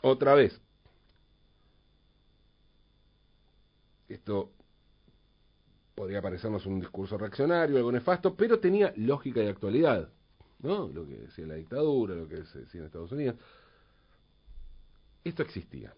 Otra 0.02 0.34
vez, 0.34 0.60
esto 4.10 4.52
podría 5.94 6.22
parecernos 6.22 6.66
un 6.66 6.80
discurso 6.80 7.18
reaccionario, 7.18 7.78
algo 7.78 7.92
nefasto, 7.92 8.36
pero 8.36 8.60
tenía 8.60 8.92
lógica 8.98 9.44
y 9.44 9.48
actualidad. 9.48 10.10
¿no? 10.60 10.88
Lo 10.88 11.08
que 11.08 11.18
decía 11.18 11.46
la 11.46 11.56
dictadura, 11.56 12.16
lo 12.16 12.28
que 12.28 12.44
se 12.46 12.60
decía 12.60 12.82
en 12.82 12.88
Estados 12.88 13.12
Unidos. 13.12 13.36
Esto 15.24 15.44
existía. 15.44 15.94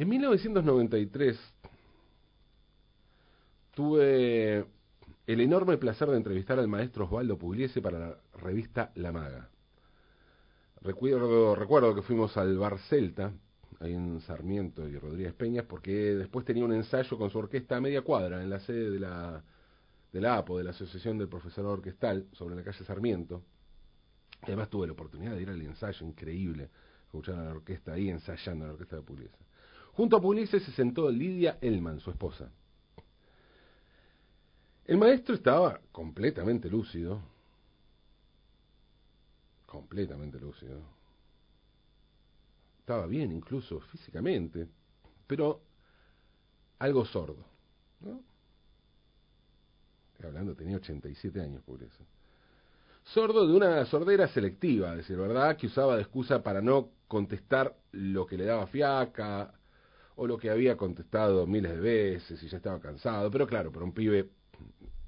En 0.00 0.08
1993 0.08 1.38
tuve 3.74 4.64
el 5.26 5.40
enorme 5.42 5.76
placer 5.76 6.08
de 6.08 6.16
entrevistar 6.16 6.58
al 6.58 6.68
maestro 6.68 7.04
Osvaldo 7.04 7.36
Pugliese 7.36 7.82
para 7.82 7.98
la 7.98 8.16
revista 8.32 8.92
La 8.94 9.12
Maga. 9.12 9.50
Recuerdo, 10.80 11.54
recuerdo 11.54 11.94
que 11.94 12.00
fuimos 12.00 12.34
al 12.38 12.56
Bar 12.56 12.78
Celta, 12.88 13.34
ahí 13.78 13.92
en 13.92 14.22
Sarmiento 14.22 14.88
y 14.88 14.96
Rodríguez 14.96 15.34
Peñas, 15.34 15.66
porque 15.66 15.92
después 16.14 16.46
tenía 16.46 16.64
un 16.64 16.72
ensayo 16.72 17.18
con 17.18 17.28
su 17.28 17.36
orquesta 17.36 17.76
a 17.76 17.82
media 17.82 18.00
cuadra, 18.00 18.42
en 18.42 18.48
la 18.48 18.60
sede 18.60 18.88
de 18.88 19.00
la, 19.00 19.44
de 20.14 20.20
la 20.22 20.38
APO, 20.38 20.56
de 20.56 20.64
la 20.64 20.70
Asociación 20.70 21.18
del 21.18 21.28
Profesor 21.28 21.66
Orquestal, 21.66 22.26
sobre 22.32 22.56
la 22.56 22.64
calle 22.64 22.86
Sarmiento. 22.86 23.42
Además 24.40 24.70
tuve 24.70 24.86
la 24.86 24.94
oportunidad 24.94 25.34
de 25.34 25.42
ir 25.42 25.50
al 25.50 25.60
ensayo, 25.60 26.06
increíble, 26.06 26.70
escuchar 27.04 27.34
a 27.34 27.44
la 27.44 27.50
orquesta 27.50 27.92
ahí 27.92 28.08
ensayando, 28.08 28.64
la 28.64 28.72
orquesta 28.72 28.96
de 28.96 29.02
Pugliese. 29.02 29.49
Junto 29.92 30.16
a 30.16 30.20
Pugliese 30.20 30.60
se 30.60 30.72
sentó 30.72 31.10
Lidia 31.10 31.58
Elman, 31.60 32.00
su 32.00 32.10
esposa. 32.10 32.50
El 34.84 34.98
maestro 34.98 35.34
estaba 35.34 35.80
completamente 35.92 36.68
lúcido, 36.68 37.22
completamente 39.66 40.38
lúcido. 40.40 40.80
Estaba 42.80 43.06
bien 43.06 43.30
incluso 43.30 43.80
físicamente, 43.80 44.66
pero 45.26 45.60
algo 46.80 47.04
sordo. 47.04 47.44
¿no? 48.00 48.20
Estoy 50.12 50.26
hablando, 50.26 50.56
tenía 50.56 50.76
87 50.76 51.40
años, 51.40 51.62
Pugliese. 51.62 52.04
Sordo 53.04 53.46
de 53.46 53.54
una 53.54 53.84
sordera 53.86 54.28
selectiva, 54.28 54.94
decir 54.94 55.16
verdad, 55.16 55.56
que 55.56 55.66
usaba 55.66 55.96
de 55.96 56.02
excusa 56.02 56.42
para 56.42 56.60
no 56.60 56.90
contestar 57.06 57.76
lo 57.92 58.26
que 58.26 58.36
le 58.36 58.44
daba 58.44 58.66
fiaca, 58.66 59.54
o 60.20 60.26
lo 60.26 60.36
que 60.36 60.50
había 60.50 60.76
contestado 60.76 61.46
miles 61.46 61.72
de 61.72 61.80
veces 61.80 62.42
y 62.42 62.48
ya 62.48 62.58
estaba 62.58 62.78
cansado, 62.78 63.30
pero 63.30 63.46
claro, 63.46 63.72
para 63.72 63.86
un 63.86 63.92
pibe 63.92 64.28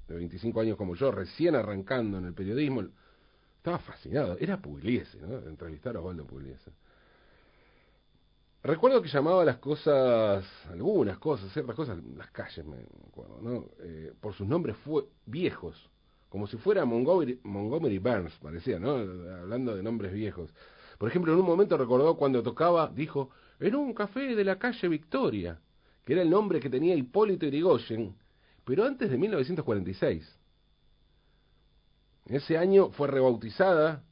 de 0.07 0.15
25 0.15 0.59
años 0.59 0.75
como 0.75 0.95
yo, 0.95 1.11
recién 1.11 1.53
arrancando 1.53 2.17
en 2.17 2.25
el 2.25 2.33
periodismo, 2.33 2.85
estaba 3.57 3.77
fascinado, 3.77 4.37
era 4.39 4.59
Pugliese, 4.59 5.19
¿no? 5.19 5.37
Entrevistar 5.47 5.95
a 5.95 5.99
Osvaldo 5.99 6.25
Pugliese. 6.25 6.71
Recuerdo 8.63 9.03
que 9.03 9.07
llamaba 9.07 9.45
las 9.45 9.57
cosas, 9.57 10.45
algunas 10.71 11.19
cosas, 11.19 11.53
ciertas 11.53 11.75
cosas, 11.75 11.99
las 12.17 12.31
calles, 12.31 12.65
me 12.65 12.77
acuerdo, 13.07 13.39
¿no? 13.39 13.65
Eh, 13.83 14.13
por 14.19 14.33
sus 14.33 14.47
nombres 14.47 14.75
fue, 14.77 15.03
viejos, 15.27 15.91
como 16.29 16.47
si 16.47 16.57
fuera 16.57 16.85
Montgomery, 16.85 17.39
Montgomery 17.43 17.99
Burns, 17.99 18.33
parecía, 18.41 18.79
¿no? 18.79 18.95
Hablando 18.95 19.75
de 19.75 19.83
nombres 19.83 20.11
viejos. 20.11 20.49
Por 20.97 21.07
ejemplo, 21.07 21.33
en 21.33 21.39
un 21.39 21.45
momento 21.45 21.77
recordó 21.77 22.17
cuando 22.17 22.41
tocaba, 22.41 22.87
dijo, 22.87 23.29
en 23.63 23.75
un 23.75 23.93
café 23.93 24.35
de 24.35 24.43
la 24.43 24.59
calle 24.59 24.89
Victoria, 24.89 25.57
que 26.03 26.11
era 26.11 26.21
el 26.21 26.29
nombre 26.29 26.59
que 26.59 26.69
tenía 26.69 26.95
Hipólito 26.95 27.45
Yrigoyen, 27.45 28.13
pero 28.65 28.83
antes 28.83 29.09
de 29.09 29.17
1946. 29.17 30.39
Ese 32.25 32.57
año 32.57 32.89
fue 32.91 33.07
rebautizada 33.07 34.03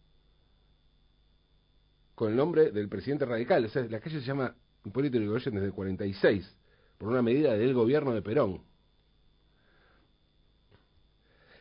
con 2.16 2.32
el 2.32 2.38
nombre 2.38 2.72
del 2.72 2.88
presidente 2.88 3.26
radical. 3.26 3.66
O 3.66 3.70
sea, 3.70 3.84
la 3.84 4.00
calle 4.00 4.22
se 4.22 4.26
llama 4.26 4.56
Hipólito 4.86 5.18
Yrigoyen 5.18 5.54
desde 5.54 5.68
el 5.68 5.74
46, 5.74 6.58
por 6.98 7.10
una 7.10 7.22
medida 7.22 7.54
del 7.54 7.74
gobierno 7.74 8.14
de 8.14 8.22
Perón. 8.22 8.62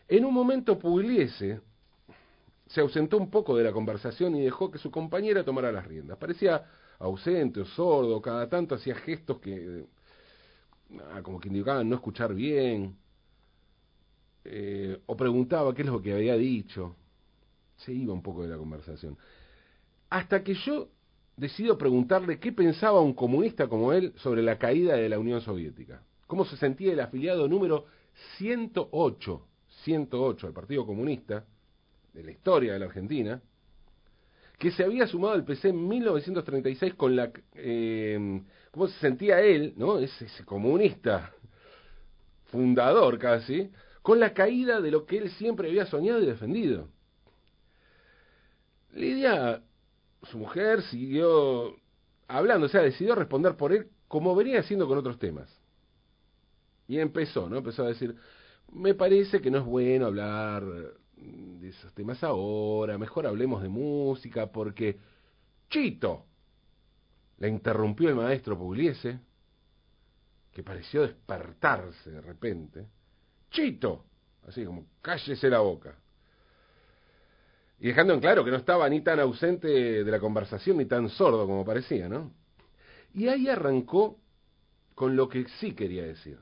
En 0.07 0.25
un 0.25 0.35
momento 0.35 0.79
Pugliese 0.79 1.61
se 2.69 2.81
ausentó 2.81 3.17
un 3.17 3.31
poco 3.31 3.57
de 3.57 3.65
la 3.65 3.73
conversación 3.73 4.37
y 4.37 4.43
dejó 4.43 4.71
que 4.71 4.79
su 4.79 4.93
compañera 4.93 5.43
tomara 5.43 5.73
las 5.73 5.87
riendas. 5.87 6.19
Parecía 6.19 6.65
ausente 7.01 7.61
o 7.61 7.65
sordo, 7.65 8.21
cada 8.21 8.49
tanto 8.49 8.77
hacía 8.77 8.95
gestos 8.95 9.41
que 9.41 9.85
ah, 11.13 11.21
como 11.23 11.41
que 11.41 11.49
indicaban 11.49 11.89
no 11.89 11.97
escuchar 11.97 12.35
bien, 12.35 12.97
eh, 14.45 15.01
o 15.07 15.17
preguntaba 15.17 15.75
qué 15.75 15.83
es 15.83 15.89
lo 15.89 16.01
que 16.01 16.15
había 16.15 16.37
dicho. 16.37 16.97
Se 17.77 17.93
iba 17.93 18.13
un 18.13 18.23
poco 18.23 18.43
de 18.43 18.51
la 18.51 18.59
conversación. 18.59 19.17
Hasta 20.11 20.43
que 20.43 20.55
yo 20.55 20.89
decido 21.37 21.79
preguntarle 21.79 22.39
qué 22.39 22.53
pensaba 22.53 23.01
un 23.01 23.15
comunista 23.15 23.69
como 23.69 23.93
él 23.93 24.13
sobre 24.17 24.43
la 24.43 24.59
caída 24.59 24.97
de 24.97 25.09
la 25.09 25.19
Unión 25.19 25.41
Soviética. 25.41 26.03
¿Cómo 26.27 26.45
se 26.45 26.57
sentía 26.57 26.93
el 26.93 27.01
afiliado 27.01 27.49
número 27.49 27.87
108, 28.37 29.47
108 29.85 30.47
al 30.47 30.53
Partido 30.53 30.85
Comunista, 30.85 31.47
de 32.13 32.25
la 32.25 32.31
historia 32.33 32.75
de 32.75 32.79
la 32.79 32.87
Argentina, 32.87 33.41
que 34.61 34.71
se 34.71 34.85
había 34.85 35.07
sumado 35.07 35.33
al 35.33 35.45
PC 35.45 35.71
en 35.71 35.89
1936 35.89 36.93
con 36.95 37.17
la... 37.17 37.33
Eh, 37.55 38.43
¿Cómo 38.71 38.89
se 38.89 38.99
sentía 39.01 39.41
él, 39.41 39.73
no? 39.79 39.99
Ese, 39.99 40.27
ese 40.27 40.45
comunista 40.45 41.33
fundador 42.51 43.19
casi, 43.19 43.71
con 44.03 44.21
la 44.21 44.35
caída 44.35 44.83
de 44.83 44.91
lo 44.91 45.07
que 45.07 45.17
él 45.17 45.31
siempre 45.31 45.69
había 45.69 45.87
soñado 45.87 46.21
y 46.21 46.27
defendido. 46.27 46.89
Lidia, 48.93 49.63
su 50.25 50.37
mujer, 50.37 50.83
siguió 50.83 51.77
hablando, 52.29 52.67
o 52.67 52.69
sea, 52.69 52.83
decidió 52.83 53.15
responder 53.15 53.57
por 53.57 53.73
él 53.73 53.89
como 54.09 54.35
venía 54.35 54.61
haciendo 54.61 54.87
con 54.87 54.99
otros 54.99 55.19
temas. 55.19 55.49
Y 56.87 56.99
empezó, 56.99 57.49
¿no? 57.49 57.57
Empezó 57.57 57.85
a 57.85 57.89
decir, 57.89 58.15
me 58.71 58.93
parece 58.93 59.41
que 59.41 59.51
no 59.51 59.59
es 59.59 59.65
bueno 59.65 60.05
hablar 60.05 60.65
de 61.21 61.69
esos 61.69 61.93
temas 61.95 62.23
ahora, 62.25 62.99
mejor 62.99 63.27
hablemos 63.27 63.63
de 63.63 63.69
música, 63.69 64.47
porque 64.47 64.99
Chito, 65.69 66.27
le 67.39 67.49
interrumpió 67.49 68.09
el 68.09 68.15
maestro 68.15 68.59
Pugliese, 68.59 69.19
que 70.53 70.63
pareció 70.63 71.03
despertarse 71.03 72.11
de 72.11 72.21
repente. 72.21 72.87
Chito, 73.51 74.05
así 74.47 74.65
como, 74.65 74.87
cállese 75.01 75.49
la 75.49 75.61
boca. 75.61 75.97
Y 77.79 77.89
dejando 77.89 78.13
en 78.15 78.21
claro 78.21 78.45
que 78.45 78.51
no 78.51 78.59
estaba 78.59 78.89
ni 78.89 79.01
tan 79.01 79.21
ausente 79.21 79.69
de 80.05 80.11
la 80.11 80.21
conversación 80.21 80.77
ni 80.77 80.85
tan 80.85 81.09
sordo 81.09 81.47
como 81.47 81.65
parecía, 81.65 82.09
¿no? 82.09 82.33
Y 83.15 83.29
ahí 83.29 83.49
arrancó 83.49 84.19
con 84.95 85.17
lo 85.17 85.29
que 85.29 85.47
sí 85.61 85.73
quería 85.73 86.05
decir. 86.05 86.39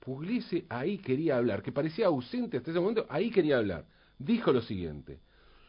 Pugliese 0.00 0.66
ahí 0.68 0.98
quería 0.98 1.36
hablar, 1.36 1.62
que 1.62 1.72
parecía 1.72 2.06
ausente 2.06 2.56
hasta 2.56 2.70
ese 2.70 2.80
momento, 2.80 3.06
ahí 3.08 3.30
quería 3.30 3.58
hablar. 3.58 3.84
Dijo 4.18 4.52
lo 4.52 4.62
siguiente, 4.62 5.20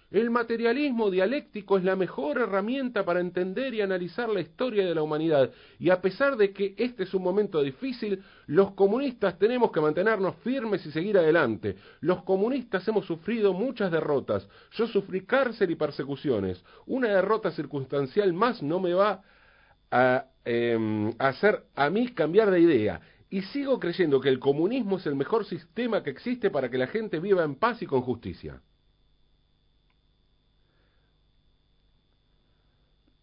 el 0.09 0.29
materialismo 0.29 1.11
dialéctico 1.11 1.77
es 1.77 1.83
la 1.83 1.97
mejor 1.97 2.37
herramienta 2.37 3.03
para 3.03 3.19
entender 3.19 3.73
y 3.73 3.81
analizar 3.81 4.29
la 4.29 4.39
historia 4.39 4.85
de 4.85 4.95
la 4.95 5.01
humanidad. 5.01 5.51
Y 5.79 5.89
a 5.89 5.99
pesar 5.99 6.37
de 6.37 6.53
que 6.53 6.75
este 6.77 7.03
es 7.03 7.13
un 7.13 7.23
momento 7.23 7.61
difícil, 7.61 8.23
los 8.45 8.71
comunistas 8.71 9.37
tenemos 9.37 9.69
que 9.69 9.81
mantenernos 9.81 10.37
firmes 10.37 10.85
y 10.85 10.91
seguir 10.91 11.17
adelante. 11.17 11.75
Los 11.99 12.23
comunistas 12.23 12.87
hemos 12.87 13.05
sufrido 13.05 13.51
muchas 13.51 13.91
derrotas. 13.91 14.47
Yo 14.71 14.87
sufrí 14.87 15.25
cárcel 15.25 15.71
y 15.71 15.75
persecuciones. 15.75 16.63
Una 16.85 17.09
derrota 17.09 17.51
circunstancial 17.51 18.31
más 18.31 18.63
no 18.63 18.79
me 18.79 18.93
va 18.93 19.21
a 19.91 20.25
em, 20.45 21.13
hacer 21.19 21.63
a 21.75 21.89
mí 21.89 22.07
cambiar 22.13 22.49
de 22.49 22.61
idea. 22.61 23.01
Y 23.29 23.41
sigo 23.41 23.79
creyendo 23.79 24.21
que 24.21 24.29
el 24.29 24.39
comunismo 24.39 24.97
es 24.97 25.05
el 25.05 25.15
mejor 25.15 25.45
sistema 25.45 26.01
que 26.01 26.11
existe 26.11 26.49
para 26.49 26.69
que 26.69 26.77
la 26.77 26.87
gente 26.87 27.19
viva 27.19 27.43
en 27.43 27.55
paz 27.55 27.81
y 27.81 27.85
con 27.85 28.01
justicia. 28.01 28.61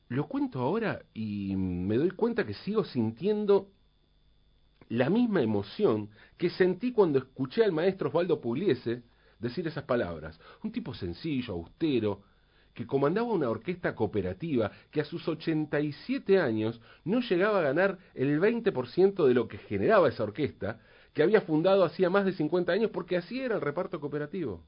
Lo 0.09 0.29
cuento 0.29 0.61
ahora 0.61 1.03
y 1.15 1.57
me 1.57 1.97
doy 1.97 2.11
cuenta 2.11 2.45
que 2.45 2.55
sigo 2.55 2.85
sintiendo 2.85 3.71
la 4.89 5.09
misma 5.09 5.43
emoción 5.43 6.11
que 6.37 6.51
sentí 6.51 6.93
cuando 6.93 7.19
escuché 7.19 7.65
al 7.65 7.73
maestro 7.73 8.09
Osvaldo 8.09 8.41
Pugliese 8.41 9.03
decir 9.39 9.67
esas 9.67 9.85
palabras. 9.85 10.39
Un 10.63 10.71
tipo 10.71 10.95
sencillo, 10.95 11.55
austero, 11.55 12.23
que 12.75 12.87
comandaba 12.87 13.29
una 13.29 13.49
orquesta 13.49 13.95
cooperativa 13.95 14.73
que 14.91 15.01
a 15.01 15.05
sus 15.05 15.27
87 15.27 16.41
años 16.41 16.81
no 17.05 17.21
llegaba 17.21 17.61
a 17.61 17.63
ganar 17.63 17.99
el 18.15 18.41
20% 18.41 19.27
de 19.27 19.35
lo 19.35 19.47
que 19.47 19.59
generaba 19.59 20.09
esa 20.09 20.25
orquesta, 20.25 20.81
que 21.13 21.23
había 21.23 21.41
fundado 21.41 21.85
hacía 21.85 22.11
más 22.11 22.25
de 22.25 22.33
50 22.33 22.73
años 22.73 22.91
porque 22.91 23.17
así 23.17 23.41
era 23.41 23.55
el 23.55 23.61
reparto 23.61 24.01
cooperativo. 24.01 24.61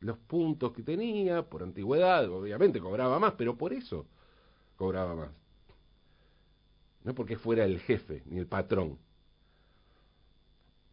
Los 0.00 0.18
puntos 0.18 0.72
que 0.72 0.82
tenía, 0.82 1.42
por 1.42 1.62
antigüedad, 1.62 2.28
obviamente 2.28 2.80
cobraba 2.80 3.18
más, 3.20 3.34
pero 3.38 3.56
por 3.56 3.72
eso 3.72 4.06
cobraba 4.76 5.14
más. 5.14 5.30
No 7.04 7.14
porque 7.14 7.36
fuera 7.36 7.64
el 7.64 7.78
jefe 7.80 8.22
ni 8.26 8.38
el 8.38 8.46
patrón. 8.46 8.98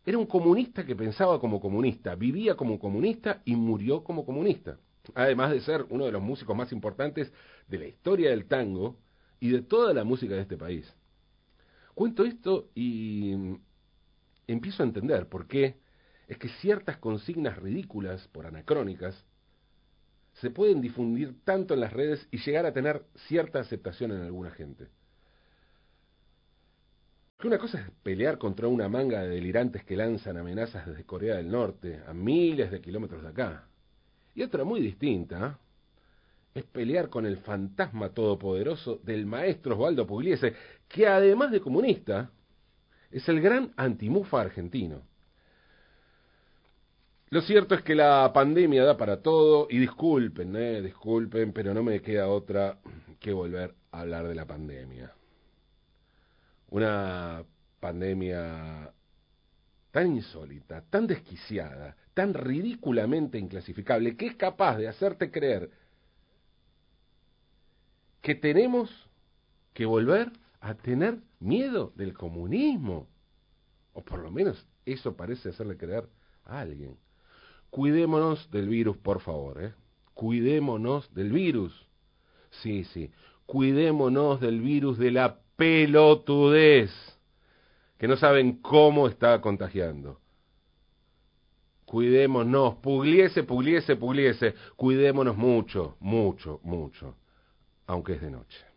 Era 0.05 0.17
un 0.17 0.27
comunista 0.27 0.85
que 0.85 0.95
pensaba 0.95 1.39
como 1.39 1.59
comunista, 1.59 2.15
vivía 2.15 2.55
como 2.55 2.79
comunista 2.79 3.41
y 3.43 3.55
murió 3.55 4.03
como 4.03 4.25
comunista. 4.25 4.77
Además 5.15 5.51
de 5.51 5.61
ser 5.61 5.85
uno 5.89 6.05
de 6.05 6.11
los 6.11 6.21
músicos 6.21 6.55
más 6.55 6.71
importantes 6.71 7.31
de 7.67 7.79
la 7.79 7.87
historia 7.87 8.29
del 8.29 8.45
tango 8.45 8.99
y 9.39 9.49
de 9.49 9.61
toda 9.61 9.93
la 9.93 10.03
música 10.03 10.35
de 10.35 10.41
este 10.41 10.57
país. 10.57 10.93
Cuento 11.95 12.23
esto 12.23 12.69
y 12.75 13.57
empiezo 14.47 14.83
a 14.83 14.85
entender 14.85 15.27
por 15.27 15.47
qué 15.47 15.77
es 16.27 16.37
que 16.37 16.49
ciertas 16.49 16.97
consignas 16.97 17.57
ridículas, 17.57 18.27
por 18.29 18.45
anacrónicas, 18.45 19.25
se 20.35 20.49
pueden 20.49 20.81
difundir 20.81 21.43
tanto 21.43 21.73
en 21.73 21.81
las 21.81 21.91
redes 21.91 22.25
y 22.31 22.37
llegar 22.37 22.65
a 22.65 22.73
tener 22.73 23.03
cierta 23.27 23.59
aceptación 23.59 24.11
en 24.11 24.21
alguna 24.21 24.51
gente. 24.51 24.87
Que 27.37 27.47
una 27.47 27.57
cosa 27.57 27.81
es 27.81 27.91
pelear 28.03 28.37
contra 28.37 28.67
una 28.67 28.87
manga 28.87 29.21
de 29.21 29.29
delirantes 29.29 29.83
que 29.83 29.97
lanzan 29.97 30.37
amenazas 30.37 30.85
desde 30.85 31.05
Corea 31.05 31.35
del 31.37 31.49
Norte, 31.49 32.01
a 32.07 32.13
miles 32.13 32.71
de 32.71 32.81
kilómetros 32.81 33.23
de 33.23 33.29
acá. 33.29 33.67
Y 34.35 34.43
otra 34.43 34.63
muy 34.63 34.81
distinta 34.81 35.59
es 36.53 36.63
pelear 36.65 37.09
con 37.09 37.25
el 37.25 37.37
fantasma 37.37 38.09
todopoderoso 38.09 38.99
del 39.03 39.25
maestro 39.25 39.75
Osvaldo 39.75 40.05
Pugliese, 40.05 40.53
que 40.87 41.07
además 41.07 41.51
de 41.51 41.61
comunista, 41.61 42.31
es 43.09 43.27
el 43.29 43.41
gran 43.41 43.73
antimufa 43.75 44.41
argentino. 44.41 45.01
Lo 47.29 47.41
cierto 47.41 47.75
es 47.75 47.81
que 47.81 47.95
la 47.95 48.31
pandemia 48.33 48.83
da 48.83 48.97
para 48.97 49.21
todo 49.21 49.67
y 49.69 49.77
disculpen, 49.77 50.53
eh, 50.57 50.81
disculpen, 50.81 51.53
pero 51.53 51.73
no 51.73 51.81
me 51.81 52.01
queda 52.01 52.27
otra 52.27 52.77
que 53.19 53.31
volver 53.31 53.73
a 53.91 54.01
hablar 54.01 54.27
de 54.27 54.35
la 54.35 54.45
pandemia. 54.45 55.13
Una 56.71 57.43
pandemia 57.79 58.91
tan 59.91 60.15
insólita, 60.15 60.83
tan 60.89 61.07
desquiciada, 61.07 61.95
tan 62.13 62.33
ridículamente 62.33 63.37
inclasificable, 63.37 64.17
que 64.17 64.27
es 64.27 64.35
capaz 64.35 64.77
de 64.77 64.87
hacerte 64.87 65.31
creer 65.31 65.71
que 68.21 68.35
tenemos 68.35 68.89
que 69.73 69.85
volver 69.85 70.31
a 70.59 70.75
tener 70.75 71.19
miedo 71.39 71.91
del 71.95 72.13
comunismo. 72.13 73.07
O 73.93 74.03
por 74.03 74.19
lo 74.19 74.31
menos 74.31 74.65
eso 74.85 75.15
parece 75.15 75.49
hacerle 75.49 75.77
creer 75.77 76.07
a 76.45 76.59
alguien. 76.59 76.97
Cuidémonos 77.69 78.49
del 78.51 78.69
virus, 78.69 78.97
por 78.97 79.21
favor, 79.21 79.63
¿eh? 79.63 79.73
Cuidémonos 80.13 81.13
del 81.13 81.31
virus. 81.31 81.87
Sí, 82.61 82.83
sí. 82.85 83.11
Cuidémonos 83.45 84.39
del 84.39 84.61
virus 84.61 84.97
de 84.97 85.11
la 85.11 85.39
pelotudez, 85.55 86.91
que 87.97 88.07
no 88.07 88.17
saben 88.17 88.61
cómo 88.61 89.07
está 89.07 89.39
contagiando. 89.41 90.20
Cuidémonos, 91.91 92.75
pugliese, 92.75 93.43
pugliese, 93.43 93.97
pugliese. 93.97 94.55
Cuidémonos 94.77 95.35
mucho, 95.35 95.97
mucho, 95.99 96.61
mucho, 96.63 97.17
aunque 97.85 98.13
es 98.13 98.21
de 98.21 98.31
noche. 98.31 98.70